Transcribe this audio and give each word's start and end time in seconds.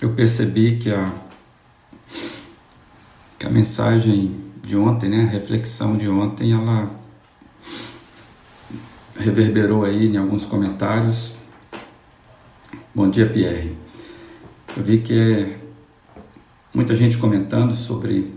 eu 0.00 0.12
percebi 0.12 0.78
que 0.78 0.90
a, 0.90 1.12
que 3.38 3.46
a 3.46 3.50
mensagem 3.50 4.36
de 4.62 4.76
ontem, 4.76 5.08
né, 5.08 5.22
a 5.22 5.26
reflexão 5.26 5.96
de 5.96 6.08
ontem, 6.08 6.52
ela 6.52 6.90
reverberou 9.16 9.84
aí 9.84 10.06
em 10.06 10.16
alguns 10.16 10.44
comentários. 10.44 11.34
Bom 12.94 13.10
dia, 13.10 13.28
Pierre. 13.28 13.76
Eu 14.76 14.84
vi 14.84 15.00
que 15.00 15.18
é 15.18 15.58
muita 16.72 16.94
gente 16.94 17.18
comentando 17.18 17.74
sobre 17.74 18.32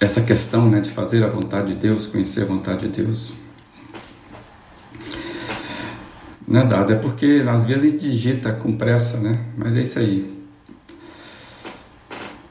essa 0.00 0.22
questão 0.22 0.70
né, 0.70 0.80
de 0.80 0.90
fazer 0.90 1.22
a 1.22 1.28
vontade 1.28 1.74
de 1.74 1.80
Deus, 1.80 2.06
conhecer 2.06 2.42
a 2.42 2.46
vontade 2.46 2.88
de 2.88 3.02
Deus. 3.02 3.39
Não 6.50 6.62
é 6.62 6.66
dado, 6.66 6.92
é 6.92 6.96
porque 6.96 7.44
às 7.48 7.64
vezes 7.64 7.84
a 7.84 7.86
gente 7.86 8.10
digita 8.10 8.52
com 8.52 8.76
pressa, 8.76 9.18
né? 9.18 9.38
Mas 9.56 9.76
é 9.76 9.82
isso 9.82 10.00
aí. 10.00 10.36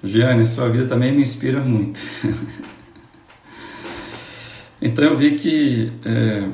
Giane, 0.02 0.48
sua 0.48 0.70
vida 0.70 0.88
também 0.88 1.13
me 1.13 1.21
inspira 1.21 1.59
muito. 1.59 1.99
então 4.81 5.04
eu 5.04 5.17
vi 5.17 5.38
que 5.38 5.91
é, 6.05 6.48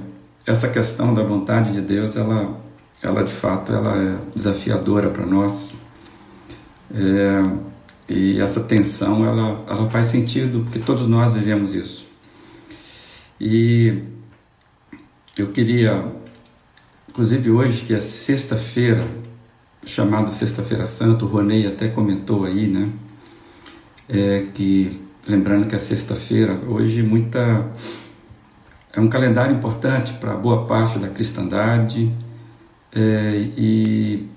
essa 0.43 0.69
questão 0.69 1.13
da 1.13 1.21
vontade 1.21 1.71
de 1.71 1.81
Deus, 1.81 2.15
ela, 2.15 2.59
ela 2.99 3.23
de 3.23 3.31
fato, 3.31 3.71
ela 3.71 3.95
é 3.95 4.17
desafiadora 4.35 5.11
para 5.11 5.27
nós. 5.27 5.85
É, 6.91 7.43
e 8.09 8.41
essa 8.41 8.63
tensão, 8.63 9.23
ela, 9.23 9.63
ela 9.69 9.87
faz 9.91 10.07
sentido, 10.07 10.61
porque 10.63 10.79
todos 10.79 11.07
nós 11.07 11.33
vivemos 11.33 11.75
isso. 11.75 12.07
E 13.39 14.01
eu 15.37 15.51
queria 15.51 16.24
Inclusive 17.15 17.49
hoje, 17.49 17.85
que 17.85 17.93
é 17.93 18.01
sexta-feira, 18.01 19.01
chamado 19.85 20.33
Sexta-feira 20.33 20.85
Santa, 20.85 21.23
o 21.23 21.29
Ronei 21.29 21.65
até 21.65 21.87
comentou 21.87 22.43
aí, 22.43 22.67
né? 22.67 22.91
É 24.09 24.47
que, 24.53 25.01
lembrando 25.25 25.65
que 25.65 25.73
a 25.73 25.79
sexta-feira, 25.79 26.59
hoje, 26.67 27.01
muita. 27.01 27.71
É 28.91 28.99
um 28.99 29.07
calendário 29.07 29.55
importante 29.55 30.11
para 30.15 30.35
boa 30.35 30.65
parte 30.65 30.99
da 30.99 31.07
cristandade 31.07 32.11
é, 32.93 33.49
e, 33.55 34.29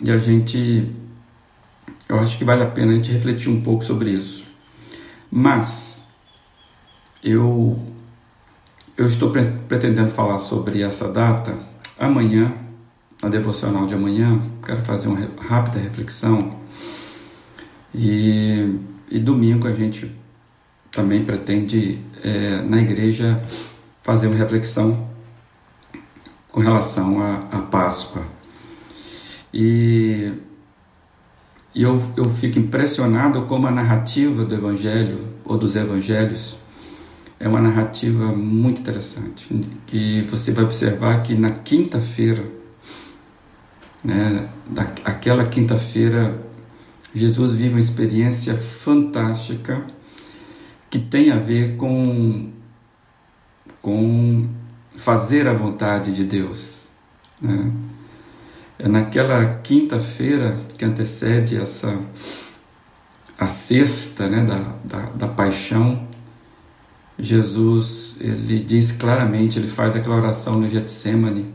e 0.00 0.10
a 0.10 0.18
gente. 0.18 0.90
Eu 2.08 2.18
acho 2.18 2.36
que 2.36 2.44
vale 2.44 2.64
a 2.64 2.66
pena 2.66 2.90
a 2.90 2.94
gente 2.96 3.12
refletir 3.12 3.48
um 3.48 3.62
pouco 3.62 3.84
sobre 3.84 4.10
isso. 4.10 4.44
Mas 5.30 6.04
eu 7.22 7.91
eu 8.96 9.06
estou 9.06 9.30
pretendendo 9.30 10.10
falar 10.10 10.38
sobre 10.38 10.82
essa 10.82 11.08
data 11.08 11.54
amanhã, 11.98 12.52
na 13.22 13.28
devocional 13.28 13.86
de 13.86 13.94
amanhã. 13.94 14.40
Quero 14.64 14.82
fazer 14.84 15.08
uma 15.08 15.28
rápida 15.40 15.78
reflexão. 15.78 16.58
E, 17.94 18.78
e 19.10 19.18
domingo 19.18 19.66
a 19.66 19.72
gente 19.72 20.10
também 20.90 21.24
pretende, 21.24 22.00
é, 22.22 22.60
na 22.62 22.82
igreja, 22.82 23.42
fazer 24.02 24.26
uma 24.26 24.36
reflexão 24.36 25.08
com 26.50 26.60
relação 26.60 27.18
à 27.50 27.58
Páscoa. 27.62 28.22
E, 29.54 30.32
e 31.74 31.82
eu, 31.82 32.02
eu 32.16 32.26
fico 32.34 32.58
impressionado 32.58 33.42
como 33.42 33.66
a 33.66 33.70
narrativa 33.70 34.44
do 34.44 34.54
Evangelho, 34.54 35.28
ou 35.44 35.56
dos 35.56 35.76
Evangelhos, 35.76 36.61
é 37.42 37.48
uma 37.48 37.60
narrativa 37.60 38.26
muito 38.26 38.80
interessante, 38.80 39.48
que 39.88 40.22
você 40.30 40.52
vai 40.52 40.62
observar 40.62 41.24
que 41.24 41.34
na 41.34 41.50
quinta-feira, 41.50 42.44
né, 44.02 44.48
aquela 45.04 45.44
quinta-feira, 45.44 46.40
Jesus 47.12 47.56
vive 47.56 47.70
uma 47.70 47.80
experiência 47.80 48.56
fantástica 48.56 49.84
que 50.88 51.00
tem 51.00 51.32
a 51.32 51.36
ver 51.36 51.76
com, 51.76 52.52
com 53.82 54.48
fazer 54.96 55.48
a 55.48 55.52
vontade 55.52 56.14
de 56.14 56.22
Deus. 56.22 56.86
Né? 57.40 57.72
É 58.78 58.86
naquela 58.86 59.58
quinta-feira 59.64 60.60
que 60.78 60.84
antecede 60.84 61.60
essa 61.60 61.98
a 63.36 63.48
sexta 63.48 64.28
né, 64.28 64.44
da, 64.44 64.76
da, 64.84 65.10
da 65.10 65.26
paixão, 65.26 66.11
Jesus, 67.18 68.16
ele 68.20 68.58
diz 68.58 68.92
claramente, 68.92 69.58
ele 69.58 69.68
faz 69.68 69.94
aquela 69.94 70.16
oração 70.16 70.54
no 70.54 70.68
Getsemane, 70.68 71.52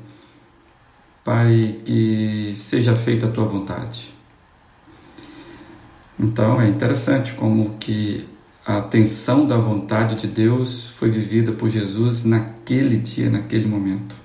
Pai, 1.23 1.81
que 1.84 2.53
seja 2.56 2.95
feita 2.95 3.28
a 3.28 3.31
tua 3.31 3.45
vontade. 3.45 4.13
Então 6.19 6.62
é 6.62 6.68
interessante 6.68 7.34
como 7.34 7.78
que 7.78 8.28
a 8.66 8.78
atenção 8.78 9.45
da 9.45 9.57
vontade 9.57 10.16
de 10.16 10.28
Deus 10.28 10.90
foi 10.91 11.09
vivida 11.09 11.51
por 11.51 11.69
Jesus 11.69 12.24
naquele 12.24 12.97
dia, 12.97 13.29
naquele 13.29 13.68
momento. 13.68 14.16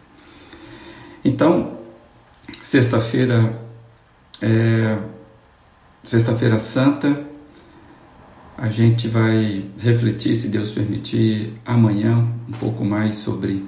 Então, 1.25 1.78
sexta-feira 2.62 3.60
é 4.41 4.99
sexta-feira 6.04 6.59
santa, 6.59 7.31
a 8.57 8.69
gente 8.69 9.09
vai 9.09 9.65
refletir, 9.79 10.37
se 10.37 10.49
Deus 10.49 10.73
permitir, 10.73 11.55
amanhã 11.65 12.17
um 12.49 12.53
pouco 12.53 12.85
mais 12.85 13.17
sobre, 13.17 13.65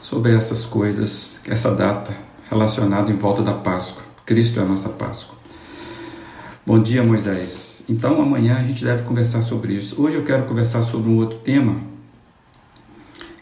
sobre 0.00 0.34
essas 0.34 0.64
coisas, 0.64 1.40
essa 1.46 1.74
data 1.74 2.16
relacionada 2.50 3.10
em 3.10 3.16
volta 3.16 3.42
da 3.42 3.52
Páscoa. 3.52 4.02
Cristo 4.24 4.58
é 4.58 4.62
a 4.62 4.66
nossa 4.66 4.88
Páscoa. 4.88 5.36
Bom 6.66 6.82
dia, 6.82 7.02
Moisés. 7.02 7.82
Então, 7.88 8.20
amanhã 8.20 8.56
a 8.56 8.64
gente 8.64 8.84
deve 8.84 9.04
conversar 9.04 9.42
sobre 9.42 9.74
isso. 9.74 10.00
Hoje 10.02 10.16
eu 10.16 10.24
quero 10.24 10.46
conversar 10.46 10.82
sobre 10.82 11.08
um 11.08 11.18
outro 11.18 11.38
tema 11.38 11.80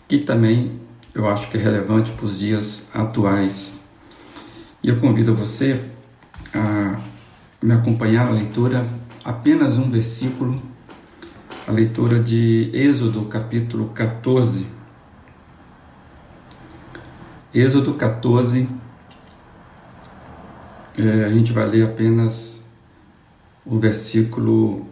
que 0.07 0.19
também 0.19 0.79
eu 1.15 1.27
acho 1.29 1.51
que 1.51 1.57
é 1.57 1.61
relevante 1.61 2.13
para 2.13 2.27
os 2.27 2.39
dias 2.39 2.91
atuais. 2.93 3.83
E 4.83 4.91
eu 4.91 4.99
convido 4.99 5.35
você 5.35 5.81
a 6.53 6.99
me 7.63 7.73
acompanhar 7.73 8.27
na 8.27 8.33
leitura 8.33 8.87
apenas 9.25 9.79
um 9.79 9.91
versículo, 9.91 10.61
a 11.67 11.73
leitura 11.73 12.23
de 12.23 12.71
Êxodo 12.75 13.25
capítulo 13.25 13.89
14. 13.89 14.67
Êxodo 17.55 17.95
14, 17.95 18.69
é, 20.99 21.25
a 21.25 21.31
gente 21.31 21.53
vai 21.53 21.67
ler 21.67 21.85
apenas 21.85 22.63
o 23.65 23.79
versículo 23.79 24.87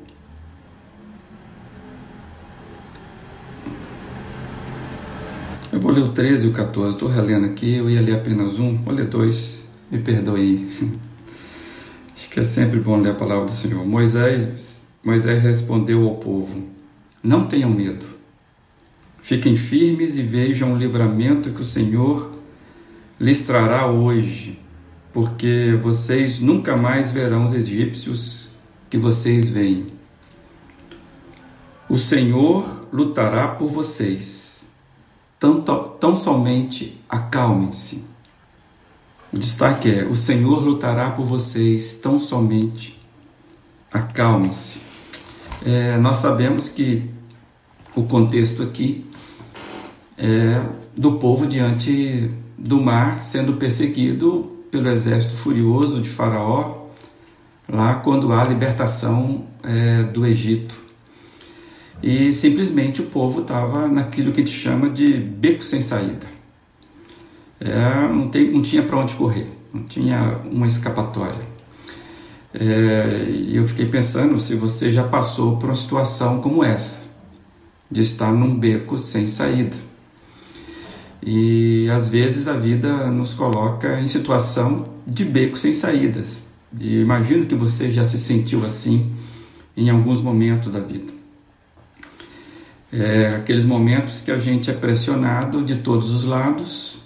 Eu 5.71 5.81
vou 5.81 5.91
ler 5.91 6.03
o 6.03 6.13
13 6.13 6.47
e 6.47 6.51
o 6.51 6.53
14, 6.53 6.93
estou 6.93 7.09
relendo 7.09 7.47
aqui, 7.47 7.77
eu 7.77 7.89
ia 7.89 8.01
ler 8.01 8.17
apenas 8.17 8.59
um, 8.59 8.77
vou 8.83 8.93
ler 8.93 9.07
dois, 9.07 9.65
me 9.91 9.99
perdoe. 9.99 11.01
que 12.31 12.41
é 12.41 12.45
sempre 12.45 12.81
bom 12.81 13.01
ler 13.01 13.11
a 13.11 13.15
palavra 13.15 13.47
do 13.47 13.53
Senhor. 13.53 13.85
Moisés, 13.85 14.89
Moisés 15.03 15.43
respondeu 15.43 16.09
ao 16.09 16.17
povo: 16.17 16.69
Não 17.23 17.47
tenham 17.47 17.71
medo. 17.71 18.07
Fiquem 19.23 19.57
firmes 19.57 20.17
e 20.17 20.23
vejam 20.23 20.73
o 20.73 20.77
livramento 20.77 21.51
que 21.51 21.63
o 21.63 21.67
Senhor 21.67 22.33
lhes 23.19 23.47
trará 23.47 23.87
hoje, 23.87 24.59
porque 25.13 25.79
vocês 25.83 26.41
nunca 26.41 26.77
mais 26.77 27.13
verão 27.13 27.47
os 27.47 27.55
egípcios 27.55 28.51
que 28.91 28.99
vocês 28.99 29.49
veem. 29.49 29.93
O 31.89 31.97
Senhor 31.97 32.89
lutará 32.93 33.49
por 33.49 33.71
vocês. 33.71 34.69
Tão, 35.39 35.61
tão 35.61 36.17
somente 36.17 37.01
acalmem-se 37.09 38.12
o 39.33 39.39
destaque 39.39 39.91
é: 39.91 40.05
o 40.05 40.15
Senhor 40.15 40.63
lutará 40.63 41.11
por 41.11 41.25
vocês, 41.25 41.95
tão 41.95 42.19
somente 42.19 43.01
acalmem-se. 43.91 44.79
É, 45.65 45.97
nós 45.97 46.19
sabemos 46.19 46.69
que 46.69 47.11
o 47.95 48.03
contexto 48.05 48.63
aqui 48.63 49.07
é 50.19 50.63
do 50.97 51.13
povo 51.13 51.47
diante 51.47 52.31
do 52.59 52.81
mar 52.81 53.23
sendo 53.23 53.55
perseguido 53.55 54.51
pelo 54.71 54.89
exército 54.89 55.37
furioso 55.37 56.01
de 56.01 56.09
Faraó, 56.09 56.89
lá 57.69 57.95
quando 57.97 58.33
há 58.33 58.43
a 58.43 58.49
libertação 58.49 59.47
é, 59.63 60.03
do 60.05 60.27
Egito. 60.27 60.81
E 62.03 62.33
simplesmente 62.33 63.01
o 63.01 63.07
povo 63.07 63.43
estava 63.43 63.87
naquilo 63.87 64.33
que 64.33 64.41
a 64.41 64.45
gente 64.45 64.57
chama 64.57 64.91
de 64.91 65.13
beco 65.19 65.63
sem 65.63 65.81
saída 65.81 66.42
é, 67.65 68.09
não, 68.13 68.29
tem, 68.29 68.51
não 68.51 68.61
tinha 68.61 68.83
para 68.83 68.99
onde 68.99 69.15
correr, 69.15 69.47
não 69.73 69.85
tinha 69.85 70.41
uma 70.51 70.67
escapatória. 70.67 71.53
É, 72.53 73.27
e 73.31 73.57
eu 73.57 73.67
fiquei 73.69 73.87
pensando 73.87 74.39
se 74.41 74.57
você 74.57 74.93
já 74.93 75.05
passou 75.05 75.57
por 75.57 75.67
uma 75.67 75.75
situação 75.75 76.41
como 76.41 76.65
essa, 76.65 77.01
de 77.89 78.01
estar 78.03 78.33
num 78.33 78.59
beco 78.59 78.99
sem 78.99 79.29
saída. 79.29 79.77
E 81.25 81.89
às 81.91 82.09
vezes 82.09 82.49
a 82.49 82.55
vida 82.55 83.07
nos 83.07 83.33
coloca 83.33 84.01
em 84.01 84.09
situação 84.09 84.85
de 85.07 85.25
beco 85.25 85.57
sem 85.57 85.73
saídas. 85.73 86.43
E 86.81 87.01
imagino 87.01 87.47
que 87.47 87.55
você 87.55 87.93
já 87.93 88.03
se 88.03 88.19
sentiu 88.19 88.65
assim 88.65 89.13
em 89.77 89.89
alguns 89.89 90.21
momentos 90.21 90.73
da 90.73 90.81
vida. 90.81 91.13
É, 92.93 93.37
aqueles 93.37 93.65
momentos 93.65 94.23
que 94.23 94.33
a 94.33 94.39
gente 94.39 94.69
é 94.69 94.75
pressionado 94.75 95.63
de 95.63 95.77
todos 95.77 96.11
os 96.11 96.25
lados, 96.25 97.02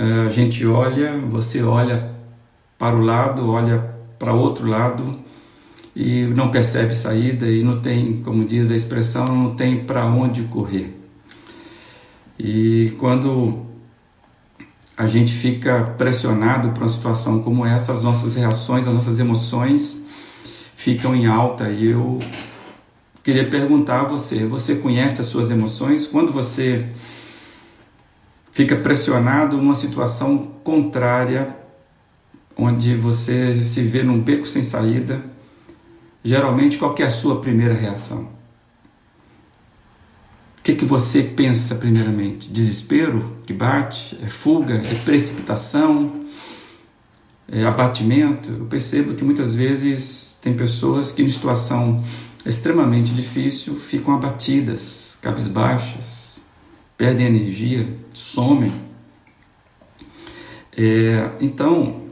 a 0.00 0.30
gente 0.30 0.64
olha, 0.64 1.18
você 1.18 1.60
olha 1.60 2.10
para 2.78 2.94
o 2.94 3.00
lado, 3.00 3.50
olha 3.50 3.78
para 4.16 4.32
outro 4.32 4.66
lado 4.66 5.18
e 5.94 6.22
não 6.22 6.50
percebe 6.52 6.94
saída 6.94 7.46
e 7.46 7.64
não 7.64 7.80
tem, 7.80 8.22
como 8.22 8.44
diz 8.44 8.70
a 8.70 8.76
expressão, 8.76 9.24
não 9.24 9.56
tem 9.56 9.84
para 9.84 10.06
onde 10.06 10.42
correr. 10.44 10.96
E 12.38 12.94
quando 13.00 13.66
a 14.96 15.08
gente 15.08 15.32
fica 15.32 15.82
pressionado 15.98 16.70
por 16.70 16.82
uma 16.82 16.88
situação 16.88 17.42
como 17.42 17.66
essa, 17.66 17.92
as 17.92 18.04
nossas 18.04 18.36
reações, 18.36 18.86
as 18.86 18.94
nossas 18.94 19.18
emoções 19.18 20.00
ficam 20.76 21.14
em 21.14 21.26
alta. 21.26 21.70
E 21.70 21.86
eu 21.86 22.20
queria 23.24 23.48
perguntar 23.48 24.02
a 24.02 24.04
você: 24.04 24.46
você 24.46 24.76
conhece 24.76 25.20
as 25.20 25.26
suas 25.26 25.50
emoções? 25.50 26.06
Quando 26.06 26.30
você 26.30 26.86
fica 28.58 28.74
pressionado 28.74 29.56
numa 29.56 29.76
situação 29.76 30.36
contrária, 30.64 31.56
onde 32.56 32.96
você 32.96 33.62
se 33.62 33.82
vê 33.82 34.02
num 34.02 34.20
beco 34.20 34.48
sem 34.48 34.64
saída, 34.64 35.22
geralmente 36.24 36.76
qual 36.76 36.92
é 36.98 37.04
a 37.04 37.10
sua 37.10 37.40
primeira 37.40 37.72
reação? 37.72 38.22
O 40.58 40.62
que, 40.64 40.74
que 40.74 40.84
você 40.84 41.22
pensa 41.22 41.76
primeiramente? 41.76 42.48
Desespero 42.48 43.36
que 43.46 43.52
bate? 43.52 44.18
É 44.20 44.26
fuga? 44.26 44.74
É 44.74 44.94
precipitação? 45.04 46.18
É 47.46 47.64
abatimento? 47.64 48.50
Eu 48.50 48.66
percebo 48.66 49.14
que 49.14 49.22
muitas 49.22 49.54
vezes 49.54 50.36
tem 50.42 50.52
pessoas 50.52 51.12
que 51.12 51.22
em 51.22 51.30
situação 51.30 52.02
extremamente 52.44 53.14
difícil 53.14 53.76
ficam 53.76 54.16
abatidas, 54.16 55.16
cabisbaixas, 55.22 56.40
perdem 56.96 57.28
energia, 57.28 58.07
somem. 58.18 58.72
É, 60.76 61.30
então, 61.40 62.02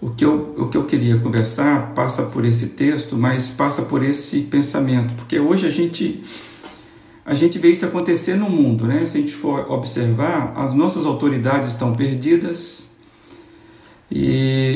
o 0.00 0.10
que, 0.10 0.24
eu, 0.24 0.54
o 0.58 0.68
que 0.68 0.76
eu 0.76 0.84
queria 0.84 1.18
conversar 1.18 1.92
passa 1.94 2.22
por 2.24 2.44
esse 2.44 2.68
texto, 2.68 3.16
mas 3.16 3.48
passa 3.48 3.82
por 3.82 4.02
esse 4.02 4.42
pensamento, 4.42 5.14
porque 5.14 5.38
hoje 5.38 5.66
a 5.66 5.70
gente 5.70 6.22
a 7.24 7.34
gente 7.34 7.58
vê 7.58 7.72
isso 7.72 7.84
acontecer 7.84 8.36
no 8.36 8.48
mundo, 8.48 8.86
né? 8.86 9.04
Se 9.04 9.18
a 9.18 9.20
gente 9.20 9.34
for 9.34 9.68
observar, 9.68 10.52
as 10.56 10.72
nossas 10.72 11.04
autoridades 11.04 11.70
estão 11.70 11.92
perdidas 11.92 12.88
e 14.08 14.28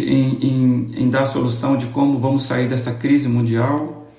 em, 0.08 0.48
em, 0.48 1.02
em 1.04 1.10
dar 1.10 1.26
solução 1.26 1.76
de 1.76 1.86
como 1.86 2.18
vamos 2.18 2.42
sair 2.42 2.68
dessa 2.68 2.92
crise 2.92 3.28
mundial. 3.28 4.12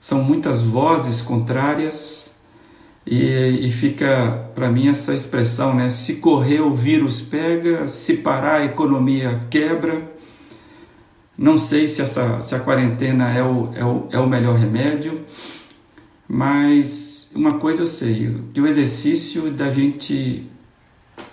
São 0.00 0.22
muitas 0.22 0.62
vozes 0.62 1.20
contrárias 1.20 2.23
e, 3.06 3.66
e 3.66 3.70
fica 3.70 4.50
para 4.54 4.70
mim 4.70 4.88
essa 4.88 5.14
expressão, 5.14 5.74
né? 5.74 5.90
Se 5.90 6.16
correr 6.16 6.60
o 6.60 6.74
vírus 6.74 7.20
pega, 7.20 7.86
se 7.86 8.16
parar 8.16 8.56
a 8.56 8.64
economia 8.64 9.42
quebra. 9.50 10.12
Não 11.36 11.58
sei 11.58 11.86
se, 11.86 12.00
essa, 12.00 12.40
se 12.42 12.54
a 12.54 12.60
quarentena 12.60 13.30
é 13.30 13.42
o, 13.42 13.74
é, 13.74 13.84
o, 13.84 14.08
é 14.12 14.18
o 14.18 14.28
melhor 14.28 14.56
remédio, 14.56 15.22
mas 16.28 17.30
uma 17.34 17.58
coisa 17.58 17.82
eu 17.82 17.86
sei, 17.86 18.42
que 18.54 18.60
o 18.60 18.66
exercício 18.66 19.50
da 19.50 19.70
gente 19.70 20.48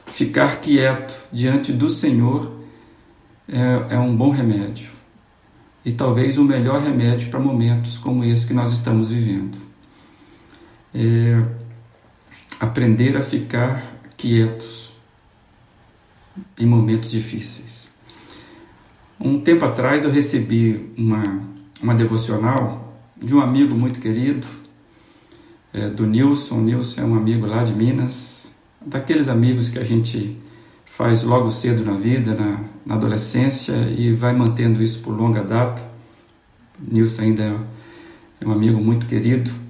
ficar 0.07 0.59
quieto 0.59 1.13
diante 1.31 1.71
do 1.71 1.89
Senhor 1.89 2.59
é, 3.47 3.95
é 3.95 4.00
um 4.00 4.15
bom 4.15 4.31
remédio. 4.31 4.89
E 5.85 5.91
talvez 5.91 6.38
o 6.38 6.44
melhor 6.44 6.81
remédio 6.81 7.29
para 7.29 7.39
momentos 7.39 7.97
como 7.97 8.24
esse 8.24 8.45
que 8.45 8.53
nós 8.53 8.74
estamos 8.74 9.09
vivendo. 9.09 9.57
É 10.94 11.60
aprender 12.61 13.17
a 13.17 13.23
ficar 13.23 13.91
quietos 14.15 14.93
em 16.59 16.65
momentos 16.67 17.09
difíceis. 17.09 17.89
Um 19.19 19.41
tempo 19.41 19.65
atrás 19.65 20.03
eu 20.03 20.11
recebi 20.11 20.93
uma, 20.95 21.23
uma 21.81 21.95
devocional 21.95 22.95
de 23.17 23.33
um 23.33 23.41
amigo 23.41 23.73
muito 23.73 23.99
querido, 23.99 24.45
é, 25.73 25.89
do 25.89 26.05
Nilson. 26.05 26.59
O 26.59 26.61
Nilson 26.61 27.01
é 27.01 27.03
um 27.03 27.15
amigo 27.15 27.47
lá 27.47 27.63
de 27.63 27.73
Minas, 27.73 28.51
daqueles 28.79 29.27
amigos 29.27 29.71
que 29.71 29.79
a 29.79 29.83
gente 29.83 30.37
faz 30.85 31.23
logo 31.23 31.49
cedo 31.49 31.83
na 31.83 31.93
vida, 31.93 32.35
na, 32.35 32.63
na 32.85 32.93
adolescência, 32.93 33.73
e 33.97 34.13
vai 34.13 34.33
mantendo 34.35 34.83
isso 34.83 34.99
por 34.99 35.17
longa 35.17 35.43
data. 35.43 35.81
O 36.79 36.93
Nilson 36.93 37.23
ainda 37.23 37.43
é, 37.43 37.55
é 38.41 38.47
um 38.47 38.51
amigo 38.51 38.79
muito 38.79 39.07
querido 39.07 39.60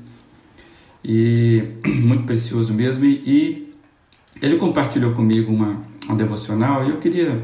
e 1.04 1.64
muito 1.86 2.24
precioso 2.24 2.74
mesmo. 2.74 3.06
E, 3.06 3.24
e 3.26 3.74
ele 4.42 4.58
compartilhou 4.58 5.14
comigo 5.14 5.52
uma, 5.52 5.82
uma 6.06 6.16
devocional 6.16 6.86
e 6.86 6.90
eu 6.90 6.98
queria 6.98 7.42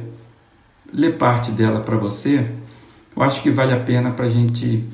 ler 0.94 1.18
parte 1.18 1.52
dela 1.52 1.82
para 1.82 1.98
você, 1.98 2.50
eu 3.16 3.22
acho 3.24 3.42
que 3.42 3.50
vale 3.50 3.74
a 3.74 3.80
pena 3.80 4.12
para 4.12 4.26
a 4.26 4.30
gente 4.30 4.88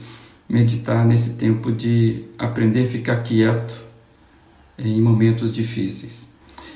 meditar 0.47 1.05
nesse 1.05 1.31
tempo 1.31 1.71
de 1.71 2.25
aprender 2.37 2.85
a 2.85 2.89
ficar 2.89 3.17
quieto 3.17 3.75
em 4.77 5.01
momentos 5.01 5.53
difíceis. 5.53 6.27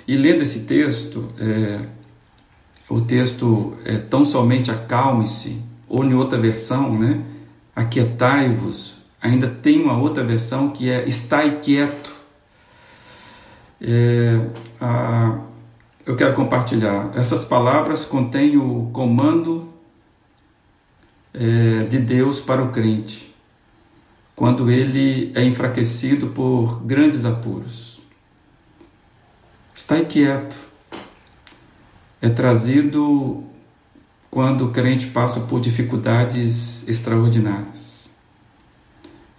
E 0.08 0.16
lendo 0.16 0.44
esse 0.44 0.60
texto, 0.60 1.30
é, 1.40 1.82
o 2.90 3.02
texto 3.02 3.78
é 3.84 3.98
tão 3.98 4.26
somente 4.26 4.72
acalme-se, 4.72 5.62
ou 5.88 6.04
em 6.06 6.14
outra 6.14 6.38
versão, 6.38 6.98
né? 6.98 7.22
Aquietai-vos. 7.76 8.97
Ainda 9.22 9.48
tem 9.50 9.82
uma 9.82 9.98
outra 9.98 10.24
versão 10.24 10.70
que 10.70 10.90
é 10.90 11.08
estai 11.08 11.60
quieto. 11.60 12.16
É, 13.82 14.40
a, 14.80 15.40
eu 16.06 16.16
quero 16.16 16.34
compartilhar. 16.34 17.12
Essas 17.16 17.44
palavras 17.44 18.06
contêm 18.06 18.58
o 18.58 18.90
comando 18.94 19.74
é, 21.34 21.80
de 21.86 22.00
Deus 22.00 22.40
para 22.40 22.64
o 22.64 22.72
crente, 22.72 23.36
quando 24.36 24.72
ele 24.72 25.32
é 25.36 25.44
enfraquecido 25.44 26.28
por 26.28 26.82
grandes 26.84 27.26
apuros. 27.26 28.00
Está 29.76 30.04
quieto. 30.04 30.56
É 32.20 32.30
trazido 32.30 33.44
quando 34.32 34.66
o 34.66 34.72
crente 34.72 35.08
passa 35.08 35.42
por 35.42 35.62
dificuldades 35.62 36.88
extraordinárias. 36.88 37.87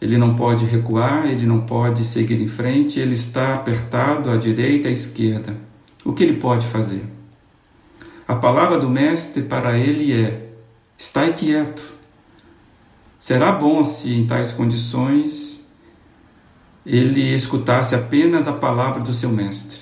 Ele 0.01 0.17
não 0.17 0.37
pode 0.37 0.65
recuar, 0.65 1.27
ele 1.27 1.47
não 1.47 1.61
pode 1.61 2.05
seguir 2.05 2.41
em 2.41 2.49
frente, 2.49 3.01
ele 3.01 3.15
está 3.15 3.55
apertado 3.55 4.31
à 4.31 4.37
direita 4.37 4.89
e 4.89 4.91
à 4.91 4.93
esquerda 4.93 5.69
o 6.09 6.15
que 6.15 6.25
ele 6.25 6.39
pode 6.39 6.67
fazer? 6.67 7.05
A 8.27 8.35
palavra 8.35 8.79
do 8.79 8.89
Mestre 8.89 9.43
para 9.43 9.79
ele 9.79 10.19
é: 10.19 10.49
estai 10.97 11.35
quieto. 11.35 11.83
Será 13.21 13.53
bom 13.53 13.85
se 13.85 14.15
em 14.15 14.27
tais 14.27 14.53
condições 14.53 15.69
ele 16.87 17.35
escutasse 17.35 17.95
apenas 17.95 18.49
a 18.49 18.53
palavra 18.55 19.03
do 19.03 19.13
seu 19.13 19.29
Mestre, 19.29 19.81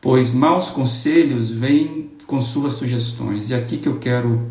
pois 0.00 0.32
maus 0.32 0.70
conselhos 0.70 1.50
vêm 1.50 2.12
com 2.26 2.40
suas 2.40 2.74
sugestões. 2.74 3.50
E 3.50 3.54
é 3.54 3.58
aqui 3.58 3.76
que 3.76 3.88
eu 3.88 3.98
quero 3.98 4.50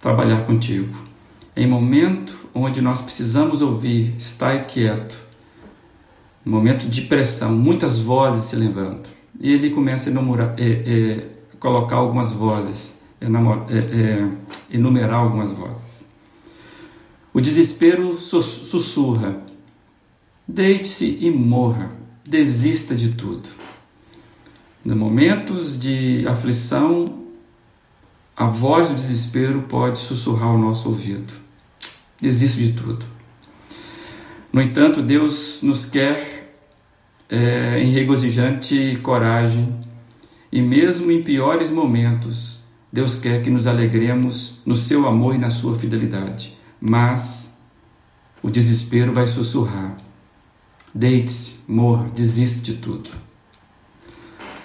trabalhar 0.00 0.46
contigo. 0.46 0.96
Em 1.54 1.66
momento 1.66 2.43
onde 2.54 2.80
nós 2.80 3.00
precisamos 3.00 3.60
ouvir, 3.60 4.14
estai 4.16 4.64
quieto. 4.64 5.16
Momento 6.44 6.86
de 6.86 7.02
pressão, 7.02 7.52
muitas 7.52 7.98
vozes 7.98 8.44
se 8.44 8.56
levantam 8.56 9.10
e 9.40 9.52
ele 9.52 9.70
começa 9.70 10.08
a 10.08 10.12
enumerar, 10.12 10.54
é, 10.58 10.70
é, 10.70 11.28
colocar 11.58 11.96
algumas 11.96 12.32
vozes, 12.32 12.94
é, 13.20 13.26
é, 13.26 14.28
enumerar 14.70 15.20
algumas 15.20 15.50
vozes. 15.50 16.04
O 17.32 17.40
desespero 17.40 18.16
sussurra: 18.16 19.42
deite-se 20.46 21.18
e 21.20 21.30
morra, 21.30 21.90
desista 22.24 22.94
de 22.94 23.10
tudo. 23.10 23.48
Nos 24.84 24.96
momentos 24.96 25.80
de 25.80 26.26
aflição, 26.28 27.06
a 28.36 28.46
voz 28.46 28.88
do 28.88 28.94
desespero 28.94 29.62
pode 29.62 29.98
sussurrar 29.98 30.48
ao 30.48 30.58
nosso 30.58 30.88
ouvido: 30.88 31.32
desista 32.24 32.58
de 32.58 32.72
tudo. 32.72 33.04
No 34.52 34.62
entanto, 34.62 35.02
Deus 35.02 35.60
nos 35.62 35.84
quer 35.84 36.56
é, 37.28 37.80
em 37.80 37.92
regozijante 37.92 38.98
coragem, 39.02 39.84
e 40.50 40.62
mesmo 40.62 41.10
em 41.10 41.22
piores 41.22 41.70
momentos, 41.70 42.62
Deus 42.92 43.16
quer 43.16 43.42
que 43.42 43.50
nos 43.50 43.66
alegremos 43.66 44.60
no 44.64 44.76
seu 44.76 45.06
amor 45.06 45.34
e 45.34 45.38
na 45.38 45.50
sua 45.50 45.76
fidelidade. 45.76 46.56
Mas 46.80 47.52
o 48.42 48.50
desespero 48.50 49.12
vai 49.12 49.26
sussurrar: 49.26 49.98
deite-se, 50.94 51.60
morra, 51.68 52.08
desista 52.14 52.60
de 52.62 52.74
tudo. 52.74 53.10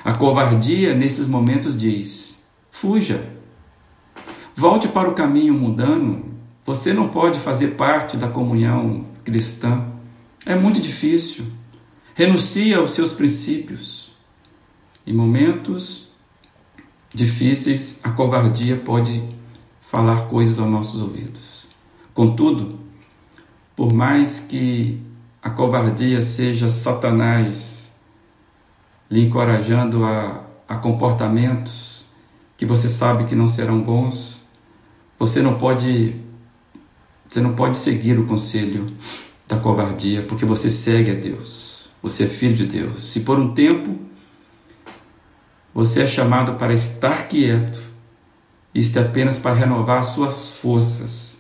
A 0.06 0.14
covardia, 0.14 0.96
nesses 0.96 1.28
momentos, 1.28 1.78
diz: 1.78 2.46
fuja. 2.72 3.38
Volte 4.56 4.88
para 4.88 5.10
o 5.10 5.14
caminho 5.14 5.54
mundano. 5.54 6.39
Você 6.70 6.94
não 6.94 7.10
pode 7.10 7.40
fazer 7.40 7.70
parte 7.70 8.16
da 8.16 8.28
comunhão 8.28 9.08
cristã. 9.24 9.88
É 10.46 10.54
muito 10.54 10.80
difícil. 10.80 11.44
Renuncie 12.14 12.76
aos 12.76 12.92
seus 12.92 13.12
princípios. 13.12 14.14
Em 15.04 15.12
momentos 15.12 16.14
difíceis, 17.12 18.00
a 18.04 18.12
covardia 18.12 18.78
pode 18.78 19.28
falar 19.82 20.28
coisas 20.28 20.60
aos 20.60 20.70
nossos 20.70 21.02
ouvidos. 21.02 21.68
Contudo, 22.14 22.80
por 23.76 23.92
mais 23.92 24.40
que 24.40 25.02
a 25.42 25.50
covardia 25.50 26.22
seja 26.22 26.70
Satanás 26.70 27.98
lhe 29.10 29.26
encorajando 29.26 30.06
a, 30.06 30.46
a 30.68 30.76
comportamentos 30.76 32.06
que 32.56 32.64
você 32.64 32.90
sabe 32.90 33.26
que 33.26 33.34
não 33.34 33.48
serão 33.48 33.82
bons, 33.82 34.40
você 35.18 35.42
não 35.42 35.58
pode 35.58 36.29
você 37.30 37.40
não 37.40 37.54
pode 37.54 37.78
seguir 37.78 38.18
o 38.18 38.26
conselho 38.26 38.92
da 39.48 39.56
covardia, 39.56 40.24
porque 40.24 40.46
você 40.46 40.70
segue 40.70 41.12
a 41.12 41.14
Deus. 41.14 41.88
Você 42.02 42.24
é 42.24 42.28
filho 42.28 42.56
de 42.56 42.66
Deus. 42.66 43.12
Se 43.12 43.20
por 43.20 43.38
um 43.38 43.54
tempo 43.54 44.00
você 45.74 46.02
é 46.02 46.08
chamado 46.08 46.56
para 46.56 46.74
estar 46.74 47.28
quieto, 47.28 47.80
isto 48.74 48.98
é 48.98 49.04
apenas 49.04 49.38
para 49.38 49.54
renovar 49.54 50.04
suas 50.06 50.58
forças 50.58 51.40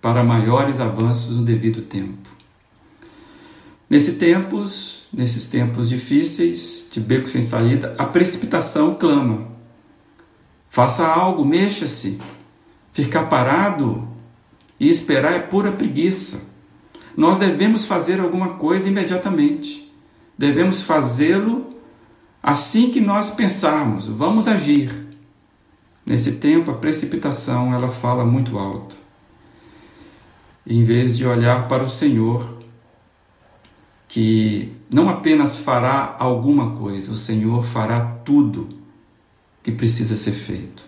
para 0.00 0.22
maiores 0.22 0.80
avanços 0.80 1.36
no 1.36 1.44
devido 1.44 1.82
tempo. 1.82 2.28
Nesse 3.90 4.12
tempos, 4.12 5.08
nesses 5.12 5.48
tempos 5.48 5.88
difíceis, 5.88 6.88
de 6.92 7.00
beco 7.00 7.28
sem 7.28 7.42
saída, 7.42 7.94
a 7.98 8.04
precipitação 8.04 8.94
clama. 8.94 9.48
Faça 10.68 11.06
algo, 11.06 11.44
mexa-se. 11.44 12.18
Ficar 12.92 13.24
parado 13.24 14.13
e 14.78 14.88
esperar 14.88 15.32
é 15.32 15.38
pura 15.38 15.72
preguiça. 15.72 16.52
Nós 17.16 17.38
devemos 17.38 17.86
fazer 17.86 18.20
alguma 18.20 18.54
coisa 18.54 18.88
imediatamente. 18.88 19.92
Devemos 20.36 20.82
fazê-lo 20.82 21.74
assim 22.42 22.90
que 22.90 23.00
nós 23.00 23.30
pensarmos. 23.30 24.06
Vamos 24.06 24.48
agir. 24.48 24.92
Nesse 26.04 26.32
tempo, 26.32 26.70
a 26.70 26.74
precipitação 26.74 27.72
ela 27.72 27.88
fala 27.88 28.24
muito 28.24 28.58
alto. 28.58 28.94
Em 30.66 30.82
vez 30.82 31.16
de 31.16 31.26
olhar 31.26 31.68
para 31.68 31.84
o 31.84 31.90
Senhor, 31.90 32.58
que 34.08 34.72
não 34.90 35.08
apenas 35.08 35.56
fará 35.56 36.16
alguma 36.18 36.76
coisa, 36.76 37.12
o 37.12 37.16
Senhor 37.16 37.64
fará 37.64 38.00
tudo 38.24 38.68
que 39.62 39.72
precisa 39.72 40.16
ser 40.16 40.32
feito. 40.32 40.84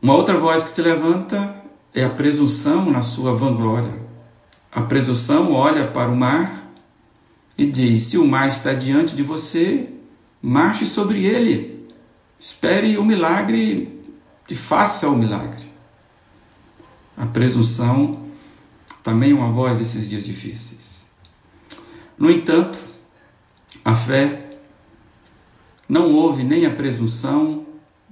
Uma 0.00 0.14
outra 0.14 0.38
voz 0.38 0.62
que 0.62 0.70
se 0.70 0.80
levanta 0.80 1.65
é 1.96 2.04
a 2.04 2.10
presunção 2.10 2.90
na 2.90 3.00
sua 3.00 3.34
vanglória. 3.34 3.94
A 4.70 4.82
presunção 4.82 5.50
olha 5.50 5.86
para 5.86 6.10
o 6.10 6.16
mar 6.16 6.70
e 7.56 7.64
diz: 7.64 8.02
Se 8.02 8.18
o 8.18 8.26
mar 8.26 8.50
está 8.50 8.74
diante 8.74 9.16
de 9.16 9.22
você, 9.22 9.88
marche 10.42 10.86
sobre 10.86 11.24
ele. 11.24 11.88
Espere 12.38 12.98
o 12.98 13.04
milagre 13.04 13.98
e 14.46 14.54
faça 14.54 15.08
o 15.08 15.16
milagre. 15.16 15.64
A 17.16 17.24
presunção 17.24 18.26
também 19.02 19.30
é 19.30 19.34
uma 19.34 19.50
voz 19.50 19.78
desses 19.78 20.06
dias 20.06 20.22
difíceis. 20.22 21.06
No 22.18 22.30
entanto, 22.30 22.78
a 23.82 23.94
fé 23.94 24.58
não 25.88 26.12
houve 26.12 26.44
nem 26.44 26.66
a 26.66 26.70
presunção, 26.70 27.64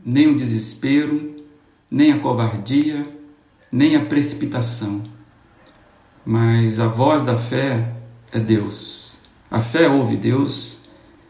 nem 0.03 0.27
o 0.29 0.37
desespero, 0.37 1.45
nem 1.91 2.13
a 2.13 2.19
covardia, 2.19 3.15
nem 3.75 3.97
a 3.97 4.05
precipitação. 4.05 5.03
Mas 6.25 6.79
a 6.79 6.87
voz 6.87 7.25
da 7.25 7.37
fé 7.37 7.93
é 8.31 8.39
Deus. 8.39 9.19
A 9.51 9.59
fé 9.61 9.89
ouve 9.89 10.17
Deus 10.17 10.79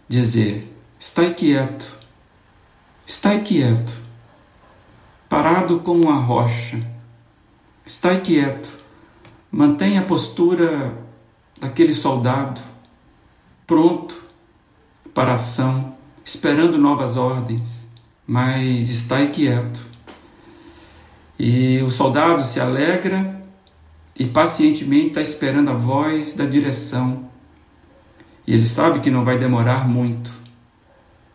dizer: 0.06 0.70
Estai 1.00 1.32
quieto, 1.32 1.86
estai 3.06 3.40
quieto, 3.40 3.92
parado 5.26 5.80
como 5.80 6.02
uma 6.04 6.20
rocha, 6.20 6.86
estai 7.86 8.20
quieto, 8.20 8.68
mantenha 9.50 10.00
a 10.00 10.04
postura 10.04 10.98
daquele 11.58 11.94
soldado 11.94 12.60
pronto 13.66 14.22
para 15.14 15.32
a 15.32 15.36
ação, 15.36 15.96
esperando 16.22 16.76
novas 16.76 17.16
ordens, 17.16 17.86
mas 18.26 18.90
está 18.90 19.22
inquieto. 19.22 19.93
E 21.38 21.80
o 21.82 21.90
soldado 21.90 22.44
se 22.44 22.60
alegra 22.60 23.42
e 24.18 24.24
pacientemente 24.24 25.08
está 25.08 25.22
esperando 25.22 25.70
a 25.70 25.74
voz 25.74 26.34
da 26.34 26.46
direção. 26.46 27.28
E 28.46 28.52
ele 28.52 28.66
sabe 28.66 29.00
que 29.00 29.10
não 29.10 29.24
vai 29.24 29.38
demorar 29.38 29.88
muito 29.88 30.32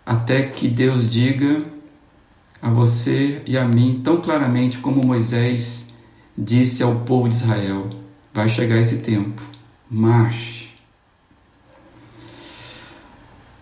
até 0.05 0.43
que 0.43 0.67
Deus 0.67 1.07
diga 1.07 1.65
a 2.59 2.69
você 2.69 3.43
e 3.45 3.55
a 3.57 3.67
mim 3.67 4.01
tão 4.03 4.19
claramente 4.19 4.79
como 4.79 5.05
Moisés 5.05 5.87
disse 6.35 6.81
ao 6.81 7.01
povo 7.01 7.29
de 7.29 7.35
Israel: 7.35 7.89
vai 8.33 8.49
chegar 8.49 8.79
esse 8.79 8.97
tempo 8.97 9.41
marche. 9.89 10.69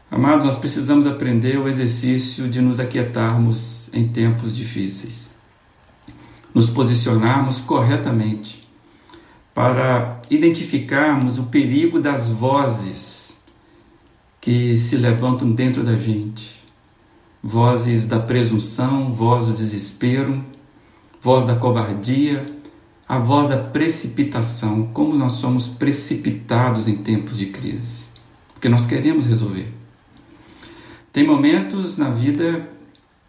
Amados, 0.10 0.46
nós 0.46 0.58
precisamos 0.58 1.06
aprender 1.06 1.58
o 1.58 1.67
exercício 1.67 2.48
de 2.48 2.62
nos 2.62 2.79
aquietarmos 2.79 3.94
em 3.94 4.08
tempos 4.08 4.56
difíceis, 4.56 5.26
nos 6.58 6.72
posicionarmos 6.72 7.62
corretamente 7.62 8.68
para 9.54 10.24
identificarmos 10.28 11.38
o 11.38 11.44
perigo 11.44 12.00
das 12.00 12.32
vozes 12.32 13.38
que 14.42 14.76
se 14.76 14.98
levantam 14.98 15.52
dentro 15.52 15.84
da 15.84 15.96
gente. 15.96 16.58
Vozes 17.44 18.08
da 18.08 18.20
presunção, 18.20 19.14
voz 19.14 19.46
do 19.46 19.54
desespero, 19.54 20.44
voz 21.22 21.46
da 21.46 21.56
covardia, 21.56 22.52
a 23.08 23.20
voz 23.20 23.50
da 23.50 23.58
precipitação, 23.58 24.88
como 24.88 25.14
nós 25.14 25.34
somos 25.34 25.68
precipitados 25.68 26.88
em 26.88 26.96
tempos 26.96 27.38
de 27.38 27.46
crise, 27.46 28.06
porque 28.52 28.68
nós 28.68 28.88
queremos 28.88 29.28
resolver. 29.28 29.72
Tem 31.14 31.24
momentos 31.24 32.00
na 32.00 32.10
vida 32.10 32.68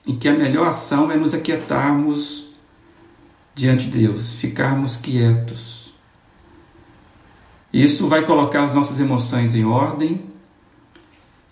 em 0.06 0.16
que 0.16 0.30
a 0.30 0.32
melhor 0.32 0.68
ação 0.68 1.12
é 1.12 1.16
nos 1.18 1.34
aquietarmos 1.34 2.47
diante 3.58 3.90
de 3.90 3.98
Deus, 3.98 4.34
ficarmos 4.34 4.96
quietos. 4.96 5.92
Isso 7.72 8.08
vai 8.08 8.24
colocar 8.24 8.64
as 8.64 8.72
nossas 8.72 8.98
emoções 9.00 9.54
em 9.54 9.64
ordem 9.64 10.22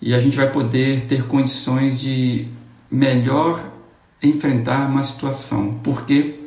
e 0.01 0.13
a 0.13 0.19
gente 0.19 0.37
vai 0.37 0.51
poder 0.51 1.05
ter 1.07 1.27
condições 1.27 1.99
de 1.99 2.47
melhor 2.89 3.71
enfrentar 4.23 4.87
uma 4.87 5.03
situação. 5.03 5.75
Por 5.83 6.05
quê? 6.05 6.37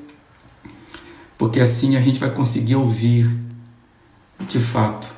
porque 1.40 1.58
assim 1.58 1.96
a 1.96 2.02
gente 2.02 2.20
vai 2.20 2.30
conseguir 2.30 2.76
ouvir 2.76 3.34
de 4.40 4.58
fato 4.58 5.08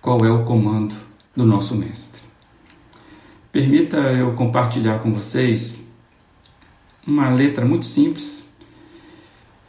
qual 0.00 0.24
é 0.24 0.30
o 0.30 0.42
comando 0.46 0.94
do 1.36 1.44
nosso 1.44 1.74
Mestre. 1.74 2.22
Permita 3.52 3.98
eu 4.12 4.32
compartilhar 4.32 5.00
com 5.00 5.12
vocês 5.12 5.86
uma 7.06 7.28
letra 7.28 7.62
muito 7.62 7.84
simples 7.84 8.43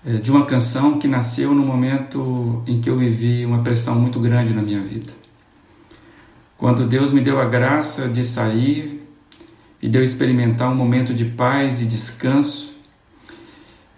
de 0.06 0.30
uma 0.30 0.46
canção 0.46 1.00
que 1.00 1.08
nasceu 1.08 1.54
no 1.54 1.66
momento 1.66 2.64
em 2.68 2.80
que 2.80 2.90
eu 2.90 2.98
vivi 2.98 3.44
uma 3.46 3.64
pressão 3.64 3.96
muito 3.96 4.20
grande 4.20 4.54
na 4.54 4.62
minha 4.62 4.82
vida. 4.82 5.12
Quando 6.58 6.86
Deus 6.86 7.12
me 7.12 7.22
deu 7.22 7.40
a 7.40 7.46
graça 7.46 8.08
de 8.08 8.24
sair 8.24 9.04
e 9.82 9.90
de 9.90 9.98
eu 9.98 10.04
experimentar 10.04 10.72
um 10.72 10.76
momento 10.76 11.14
de 11.14 11.26
paz 11.26 11.82
e 11.82 11.86
descanso, 11.86 12.76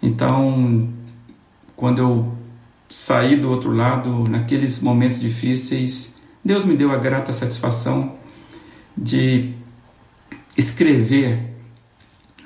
então 0.02 0.88
quando 1.76 1.98
eu 1.98 2.38
saí 2.88 3.36
do 3.36 3.50
outro 3.50 3.70
lado, 3.70 4.24
naqueles 4.28 4.80
momentos 4.80 5.20
difíceis, 5.20 6.14
Deus 6.44 6.64
me 6.64 6.76
deu 6.76 6.90
a 6.90 6.96
grata 6.96 7.32
satisfação 7.32 8.16
de 8.96 9.52
escrever 10.56 11.54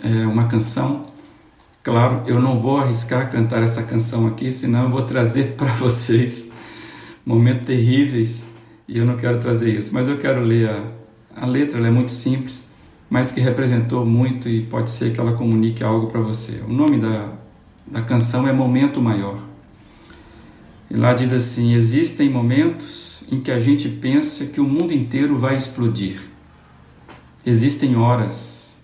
é, 0.02 0.26
uma 0.26 0.48
canção. 0.48 1.11
Claro, 1.82 2.22
eu 2.26 2.40
não 2.40 2.60
vou 2.60 2.78
arriscar 2.78 3.30
cantar 3.30 3.62
essa 3.64 3.82
canção 3.82 4.28
aqui, 4.28 4.52
senão 4.52 4.84
eu 4.84 4.90
vou 4.90 5.02
trazer 5.02 5.54
para 5.58 5.72
vocês 5.74 6.48
momentos 7.26 7.66
terríveis 7.66 8.44
e 8.86 8.98
eu 8.98 9.04
não 9.04 9.16
quero 9.16 9.40
trazer 9.40 9.76
isso. 9.76 9.92
Mas 9.92 10.06
eu 10.06 10.16
quero 10.18 10.42
ler 10.42 10.70
a, 10.70 10.84
a 11.34 11.46
letra, 11.46 11.78
ela 11.78 11.88
é 11.88 11.90
muito 11.90 12.12
simples, 12.12 12.64
mas 13.10 13.32
que 13.32 13.40
representou 13.40 14.06
muito 14.06 14.48
e 14.48 14.62
pode 14.62 14.90
ser 14.90 15.12
que 15.12 15.18
ela 15.18 15.32
comunique 15.32 15.82
algo 15.82 16.06
para 16.06 16.20
você. 16.20 16.62
O 16.68 16.72
nome 16.72 16.98
da, 16.98 17.32
da 17.84 18.00
canção 18.00 18.46
é 18.46 18.52
Momento 18.52 19.00
Maior. 19.00 19.42
E 20.88 20.96
lá 20.96 21.14
diz 21.14 21.32
assim: 21.32 21.74
existem 21.74 22.30
momentos 22.30 23.24
em 23.30 23.40
que 23.40 23.50
a 23.50 23.58
gente 23.58 23.88
pensa 23.88 24.46
que 24.46 24.60
o 24.60 24.64
mundo 24.64 24.92
inteiro 24.92 25.36
vai 25.36 25.56
explodir. 25.56 26.20
existem 27.44 27.96
horas 27.96 28.76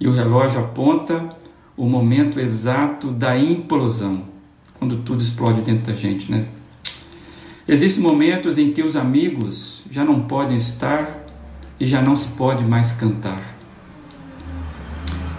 e 0.00 0.08
o 0.08 0.12
relógio 0.12 0.60
aponta 0.60 1.41
o 1.76 1.86
momento 1.86 2.38
exato 2.38 3.10
da 3.10 3.38
implosão, 3.38 4.24
quando 4.78 4.98
tudo 4.98 5.22
explode 5.22 5.62
dentro 5.62 5.92
da 5.92 5.94
gente, 5.94 6.30
né? 6.30 6.46
Existem 7.66 8.02
momentos 8.02 8.58
em 8.58 8.72
que 8.72 8.82
os 8.82 8.96
amigos 8.96 9.84
já 9.90 10.04
não 10.04 10.22
podem 10.22 10.56
estar 10.56 11.26
e 11.78 11.84
já 11.86 12.02
não 12.02 12.16
se 12.16 12.28
pode 12.28 12.64
mais 12.64 12.92
cantar. 12.92 13.40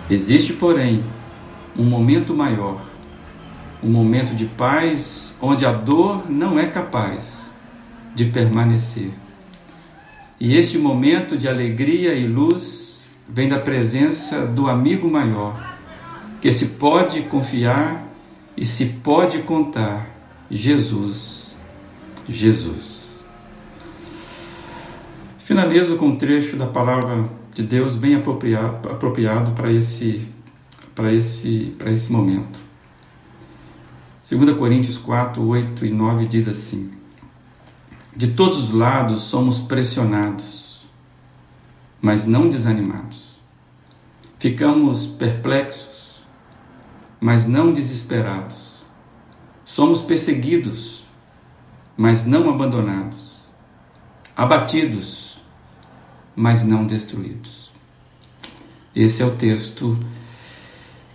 Existe, 0.09 0.53
porém, 0.53 1.03
um 1.77 1.83
momento 1.83 2.33
maior, 2.33 2.81
um 3.83 3.89
momento 3.89 4.35
de 4.35 4.45
paz 4.45 5.35
onde 5.41 5.65
a 5.65 5.71
dor 5.71 6.29
não 6.29 6.57
é 6.57 6.67
capaz 6.67 7.51
de 8.15 8.25
permanecer. 8.25 9.11
E 10.39 10.55
este 10.55 10.77
momento 10.77 11.37
de 11.37 11.47
alegria 11.47 12.13
e 12.13 12.27
luz 12.27 13.05
vem 13.27 13.49
da 13.49 13.59
presença 13.59 14.45
do 14.45 14.69
amigo 14.69 15.09
maior, 15.09 15.72
que 16.43 16.51
se 16.51 16.71
pode 16.71 17.21
confiar 17.21 18.05
e 18.57 18.65
se 18.65 18.85
pode 18.85 19.43
contar, 19.43 20.09
Jesus. 20.51 21.55
Jesus. 22.27 23.23
Finalizo 25.45 25.95
com 25.95 26.07
um 26.07 26.17
trecho 26.17 26.57
da 26.57 26.67
palavra 26.67 27.29
de 27.55 27.63
Deus 27.63 27.95
bem 27.95 28.15
apropriado, 28.15 28.89
apropriado 28.89 29.51
para 29.51 29.71
esse 29.71 30.27
para 30.93 31.13
esse 31.13 31.73
para 31.79 31.89
esse 31.89 32.11
momento. 32.11 32.59
2 34.29 34.57
Coríntios 34.57 34.97
4, 34.97 35.41
8 35.41 35.85
e 35.85 35.89
9 35.91 36.27
diz 36.27 36.49
assim: 36.49 36.91
De 38.13 38.27
todos 38.27 38.59
os 38.59 38.71
lados 38.71 39.21
somos 39.21 39.59
pressionados, 39.59 40.85
mas 42.01 42.27
não 42.27 42.49
desanimados. 42.49 43.31
Ficamos 44.37 45.05
perplexos, 45.05 45.92
mas 47.23 47.47
não 47.47 47.71
desesperados. 47.71 48.57
Somos 49.63 50.01
perseguidos, 50.01 51.05
mas 51.95 52.25
não 52.25 52.49
abandonados. 52.49 53.37
Abatidos, 54.35 55.37
mas 56.35 56.65
não 56.65 56.85
destruídos. 56.85 57.71
Esse 58.93 59.23
é 59.23 59.25
o 59.25 59.37
texto 59.37 59.97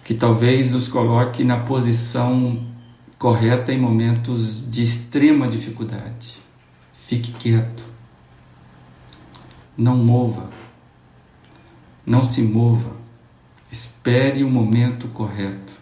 que 0.03 0.15
talvez 0.15 0.71
nos 0.73 0.89
coloque 0.89 1.45
na 1.45 1.59
posição 1.59 2.67
correta 3.19 3.71
em 3.71 3.79
momentos 3.79 4.67
de 4.71 4.83
extrema 4.83 5.47
dificuldade. 5.47 6.37
Fique 7.07 7.33
quieto. 7.33 7.85
Não 9.77 9.99
mova. 9.99 10.49
Não 12.07 12.25
se 12.25 12.41
mova. 12.41 12.97
Espere 13.71 14.43
o 14.43 14.51
momento 14.51 15.07
correto. 15.09 15.78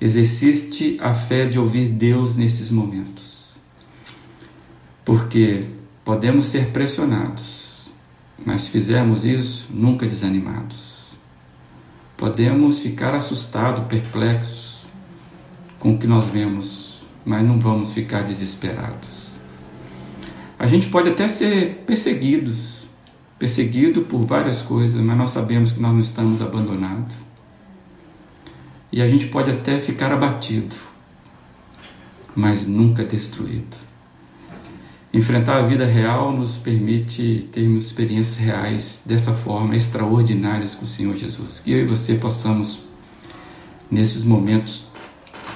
Exercite 0.00 0.96
a 1.00 1.12
fé 1.12 1.46
de 1.46 1.58
ouvir 1.58 1.88
Deus 1.88 2.36
nesses 2.36 2.70
momentos. 2.70 3.38
Porque 5.04 5.64
podemos 6.04 6.46
ser 6.46 6.66
pressionados, 6.66 7.90
mas 8.44 8.68
fizermos 8.68 9.24
isso, 9.24 9.68
nunca 9.70 10.06
desanimados. 10.06 10.98
Podemos 12.16 12.78
ficar 12.78 13.14
assustados, 13.14 13.86
perplexos, 13.86 14.78
com 15.78 15.94
o 15.94 15.98
que 15.98 16.06
nós 16.06 16.24
vemos, 16.26 16.98
mas 17.24 17.44
não 17.44 17.58
vamos 17.58 17.92
ficar 17.92 18.22
desesperados. 18.22 19.28
A 20.58 20.66
gente 20.66 20.88
pode 20.88 21.08
até 21.08 21.28
ser 21.28 21.84
perseguidos, 21.86 22.56
perseguido 23.38 24.02
por 24.02 24.24
várias 24.24 24.60
coisas, 24.62 25.00
mas 25.00 25.16
nós 25.16 25.30
sabemos 25.30 25.72
que 25.72 25.80
nós 25.80 25.92
não 25.92 26.00
estamos 26.00 26.42
abandonados. 26.42 27.14
E 28.90 29.02
a 29.02 29.08
gente 29.08 29.26
pode 29.26 29.50
até 29.50 29.80
ficar 29.80 30.12
abatido, 30.12 30.74
mas 32.34 32.66
nunca 32.66 33.04
destruído. 33.04 33.76
Enfrentar 35.12 35.58
a 35.58 35.66
vida 35.66 35.86
real 35.86 36.32
nos 36.32 36.56
permite 36.56 37.48
termos 37.52 37.86
experiências 37.86 38.36
reais 38.36 39.02
dessa 39.04 39.32
forma, 39.32 39.74
extraordinárias 39.74 40.74
com 40.74 40.84
o 40.84 40.88
Senhor 40.88 41.16
Jesus. 41.16 41.60
Que 41.60 41.72
eu 41.72 41.78
e 41.80 41.86
você 41.86 42.14
possamos, 42.14 42.84
nesses 43.90 44.22
momentos, 44.22 44.86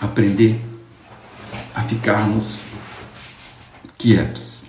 aprender 0.00 0.60
a 1.74 1.82
ficarmos 1.82 2.62
quietos. 3.96 4.62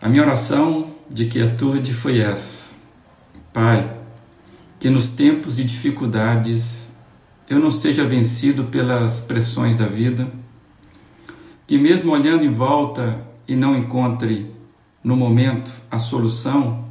A 0.00 0.08
minha 0.08 0.22
oração 0.22 0.94
de 1.10 1.26
quietude 1.26 1.92
foi 1.92 2.20
essa: 2.20 2.68
Pai, 3.52 3.90
que 4.78 4.88
nos 4.88 5.08
tempos 5.08 5.56
de 5.56 5.64
dificuldades 5.64 6.79
eu 7.50 7.58
não 7.58 7.70
seja 7.70 8.06
vencido 8.06 8.64
pelas 8.64 9.20
pressões 9.20 9.76
da 9.76 9.86
vida, 9.86 10.26
que 11.66 11.76
mesmo 11.76 12.12
olhando 12.12 12.44
em 12.44 12.52
volta 12.52 13.20
e 13.46 13.54
não 13.54 13.76
encontre 13.76 14.50
no 15.04 15.16
momento 15.16 15.70
a 15.90 15.98
solução, 15.98 16.86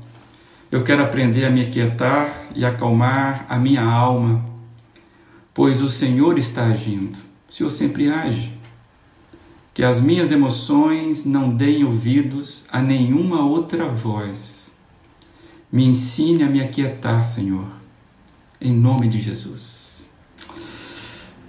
eu 0.72 0.84
quero 0.84 1.02
aprender 1.02 1.46
a 1.46 1.50
me 1.50 1.66
aquietar 1.66 2.36
e 2.54 2.64
acalmar 2.64 3.48
a 3.50 3.58
minha 3.58 3.84
alma 3.84 4.50
pois 5.60 5.82
o 5.82 5.90
Senhor 5.90 6.38
está 6.38 6.68
agindo. 6.68 7.18
O 7.50 7.54
Senhor 7.54 7.70
sempre 7.70 8.10
age. 8.10 8.50
Que 9.74 9.84
as 9.84 10.00
minhas 10.00 10.32
emoções 10.32 11.26
não 11.26 11.54
deem 11.54 11.84
ouvidos 11.84 12.64
a 12.72 12.82
nenhuma 12.82 13.46
outra 13.46 13.90
voz. 13.90 14.72
Me 15.70 15.84
ensine 15.84 16.44
a 16.44 16.48
me 16.48 16.62
aquietar, 16.62 17.26
Senhor, 17.26 17.68
em 18.62 18.74
nome 18.74 19.10
de 19.10 19.20
Jesus. 19.20 19.79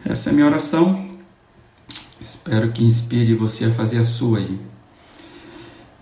Essa 0.04 0.30
é 0.30 0.32
a 0.32 0.34
minha 0.34 0.46
oração. 0.46 1.08
Espero 2.20 2.72
que 2.72 2.84
inspire 2.84 3.34
você 3.34 3.66
a 3.66 3.72
fazer 3.72 3.98
a 3.98 4.04
sua 4.04 4.38
aí. 4.38 4.60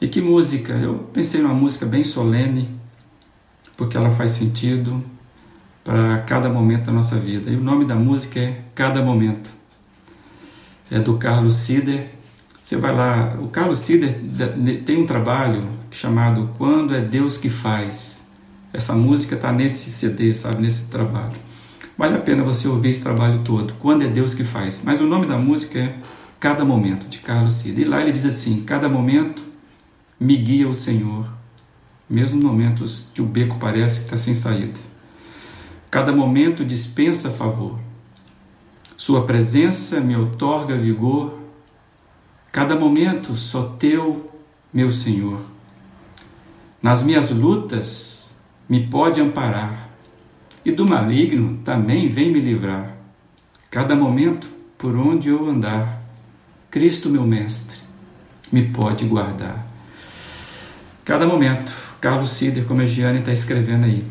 E 0.00 0.06
que 0.06 0.20
música? 0.20 0.72
Eu 0.74 1.10
pensei 1.12 1.40
numa 1.42 1.54
música 1.54 1.84
bem 1.84 2.04
solene, 2.04 2.68
porque 3.76 3.96
ela 3.96 4.10
faz 4.10 4.32
sentido 4.32 5.02
para 5.82 6.18
cada 6.18 6.48
momento 6.48 6.84
da 6.84 6.92
nossa 6.92 7.16
vida. 7.16 7.50
E 7.50 7.56
o 7.56 7.62
nome 7.62 7.84
da 7.84 7.96
música 7.96 8.38
é 8.38 8.60
Cada 8.74 9.02
Momento. 9.02 9.50
É 10.90 11.00
do 11.00 11.16
Carlos 11.16 11.56
Sider. 11.56 12.10
Você 12.62 12.76
vai 12.76 12.94
lá, 12.94 13.36
o 13.40 13.48
Carlos 13.48 13.78
Sider 13.78 14.20
tem 14.84 14.98
um 14.98 15.06
trabalho 15.06 15.66
chamado 15.90 16.50
Quando 16.58 16.94
é 16.94 17.00
Deus 17.00 17.38
que 17.38 17.48
Faz. 17.48 18.22
Essa 18.72 18.94
música 18.94 19.34
está 19.34 19.50
nesse 19.50 19.90
CD, 19.90 20.34
sabe, 20.34 20.62
nesse 20.62 20.84
trabalho. 20.84 21.47
Vale 21.98 22.14
a 22.14 22.20
pena 22.20 22.44
você 22.44 22.68
ouvir 22.68 22.90
esse 22.90 23.02
trabalho 23.02 23.42
todo. 23.42 23.74
Quando 23.80 24.04
é 24.04 24.06
Deus 24.06 24.32
que 24.32 24.44
faz. 24.44 24.80
Mas 24.84 25.00
o 25.00 25.06
nome 25.08 25.26
da 25.26 25.36
música 25.36 25.80
é 25.80 25.96
Cada 26.38 26.64
Momento, 26.64 27.08
de 27.08 27.18
Carlos 27.18 27.54
Sider. 27.54 27.84
E 27.84 27.88
lá 27.88 28.00
ele 28.00 28.12
diz 28.12 28.24
assim: 28.24 28.62
Cada 28.62 28.88
momento 28.88 29.42
me 30.20 30.36
guia 30.36 30.68
o 30.68 30.74
Senhor, 30.74 31.28
mesmo 32.08 32.40
momentos 32.40 33.10
que 33.12 33.20
o 33.20 33.26
beco 33.26 33.58
parece 33.58 33.98
que 33.98 34.04
está 34.04 34.16
sem 34.16 34.34
saída. 34.34 34.78
Cada 35.90 36.12
momento 36.12 36.64
dispensa 36.64 37.30
favor. 37.30 37.80
Sua 38.96 39.24
presença 39.24 40.00
me 40.00 40.14
outorga 40.14 40.76
vigor. 40.76 41.36
Cada 42.52 42.76
momento 42.76 43.34
só 43.34 43.74
teu, 43.78 44.30
meu 44.72 44.92
Senhor. 44.92 45.40
Nas 46.80 47.02
minhas 47.02 47.30
lutas 47.30 48.32
me 48.68 48.86
pode 48.86 49.20
amparar, 49.20 49.87
e 50.64 50.72
do 50.72 50.86
maligno 50.86 51.58
também 51.64 52.08
vem 52.08 52.32
me 52.32 52.40
livrar. 52.40 52.96
Cada 53.70 53.94
momento 53.94 54.48
por 54.76 54.96
onde 54.96 55.28
eu 55.28 55.48
andar, 55.48 56.02
Cristo, 56.70 57.08
meu 57.08 57.26
Mestre, 57.26 57.78
me 58.52 58.62
pode 58.68 59.04
guardar. 59.04 59.66
Cada 61.04 61.26
momento, 61.26 61.74
Carlos 62.00 62.30
Cider, 62.30 62.64
como 62.64 62.80
a 62.80 62.86
Giane 62.86 63.20
está 63.20 63.32
escrevendo 63.32 63.84
aí, 63.84 64.04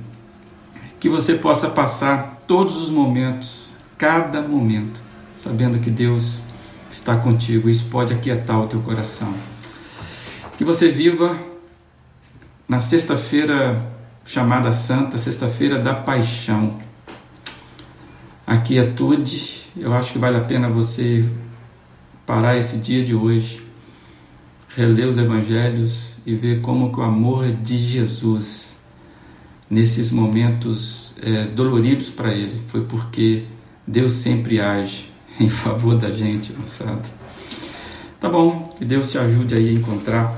que 1.00 1.08
você 1.08 1.36
possa 1.36 1.70
passar 1.70 2.40
todos 2.48 2.76
os 2.78 2.90
momentos, 2.90 3.68
cada 3.98 4.42
momento, 4.42 5.00
sabendo 5.38 5.80
que 5.80 5.90
Deus 5.90 6.42
está 6.90 7.16
contigo. 7.18 7.70
Isso 7.70 7.86
pode 7.90 8.14
aquietar 8.14 8.60
o 8.60 8.68
teu 8.68 8.82
coração. 8.82 9.34
Que 10.58 10.66
você 10.66 10.90
viva 10.90 11.38
na 12.68 12.80
sexta-feira 12.80 13.97
chamada 14.28 14.74
Santa, 14.74 15.18
sexta-feira 15.18 15.80
da 15.80 15.94
Paixão. 15.94 16.80
A 18.46 18.58
quietude, 18.58 19.64
eu 19.76 19.94
acho 19.94 20.12
que 20.12 20.20
vale 20.20 20.36
a 20.36 20.42
pena 20.42 20.70
você 20.70 21.26
parar 22.26 22.58
esse 22.58 22.78
dia 22.78 23.04
de 23.06 23.16
hoje, 23.16 23.66
reler 24.68 25.08
os 25.08 25.18
evangelhos 25.18 26.14
e 26.26 26.36
ver 26.36 26.60
como 26.62 26.92
que 26.92 27.00
o 27.00 27.04
amor 27.04 27.48
de 27.48 27.78
Jesus 27.78 28.78
nesses 29.70 30.12
momentos 30.12 31.16
é, 31.22 31.46
doloridos 31.46 32.10
para 32.10 32.34
ele. 32.34 32.62
Foi 32.68 32.84
porque 32.84 33.46
Deus 33.88 34.12
sempre 34.14 34.60
age 34.60 35.10
em 35.40 35.48
favor 35.48 35.96
da 35.96 36.12
gente, 36.12 36.52
moçada. 36.52 37.04
Tá 38.20 38.30
bom, 38.30 38.76
que 38.78 38.84
Deus 38.84 39.10
te 39.10 39.18
ajude 39.18 39.56
aí 39.56 39.70
a 39.70 39.74
encontrar 39.74 40.38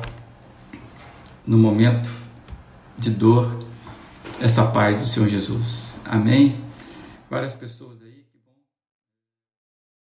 no 1.46 1.58
momento 1.58 2.10
de 2.96 3.10
dor 3.10 3.59
essa 4.42 4.66
paz 4.66 5.00
do 5.00 5.08
Senhor 5.08 5.30
Jesus. 5.30 6.00
Amém? 6.06 6.64
Várias 7.30 7.54
pessoas. 7.54 7.99